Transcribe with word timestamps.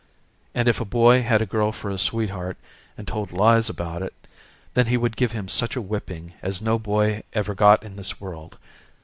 And 0.55 0.67
if 0.67 0.81
a 0.81 0.83
boy 0.85 1.21
had 1.21 1.43
a 1.43 1.45
girl 1.45 1.71
for 1.71 1.91
a 1.91 1.97
sweetheart 1.99 2.57
and 2.97 3.07
told 3.07 3.31
lies 3.31 3.69
about 3.69 4.01
it 4.01 4.15
then 4.73 4.87
he 4.87 4.97
would 4.97 5.15
give 5.15 5.31
him 5.31 5.47
such 5.47 5.75
a 5.75 5.79
whipping 5.79 6.33
as 6.41 6.59
no 6.59 6.79
boy 6.79 7.21
ever 7.33 7.53
got 7.53 7.83
in 7.83 7.97
this 7.97 8.19
world. 8.19 8.57